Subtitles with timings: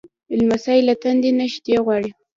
[0.37, 2.11] لمسی له تندې نه شیدې غواړي.